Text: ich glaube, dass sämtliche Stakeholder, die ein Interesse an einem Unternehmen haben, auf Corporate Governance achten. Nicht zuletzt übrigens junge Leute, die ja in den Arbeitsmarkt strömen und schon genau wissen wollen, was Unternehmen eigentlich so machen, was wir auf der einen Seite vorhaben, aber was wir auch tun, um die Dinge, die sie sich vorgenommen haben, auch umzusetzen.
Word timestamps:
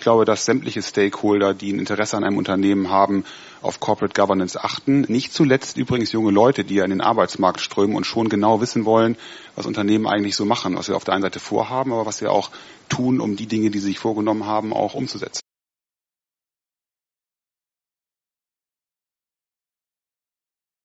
ich 0.00 0.04
glaube, 0.04 0.24
dass 0.24 0.46
sämtliche 0.46 0.80
Stakeholder, 0.80 1.52
die 1.52 1.74
ein 1.74 1.78
Interesse 1.78 2.16
an 2.16 2.24
einem 2.24 2.38
Unternehmen 2.38 2.88
haben, 2.88 3.26
auf 3.60 3.80
Corporate 3.80 4.18
Governance 4.18 4.58
achten. 4.58 5.02
Nicht 5.08 5.34
zuletzt 5.34 5.76
übrigens 5.76 6.10
junge 6.10 6.30
Leute, 6.30 6.64
die 6.64 6.76
ja 6.76 6.84
in 6.84 6.90
den 6.90 7.02
Arbeitsmarkt 7.02 7.60
strömen 7.60 7.94
und 7.94 8.06
schon 8.06 8.30
genau 8.30 8.62
wissen 8.62 8.86
wollen, 8.86 9.18
was 9.56 9.66
Unternehmen 9.66 10.06
eigentlich 10.06 10.36
so 10.36 10.46
machen, 10.46 10.74
was 10.74 10.88
wir 10.88 10.96
auf 10.96 11.04
der 11.04 11.12
einen 11.12 11.22
Seite 11.22 11.38
vorhaben, 11.38 11.92
aber 11.92 12.06
was 12.06 12.22
wir 12.22 12.32
auch 12.32 12.50
tun, 12.88 13.20
um 13.20 13.36
die 13.36 13.44
Dinge, 13.44 13.68
die 13.68 13.78
sie 13.78 13.88
sich 13.88 13.98
vorgenommen 13.98 14.46
haben, 14.46 14.72
auch 14.72 14.94
umzusetzen. 14.94 15.42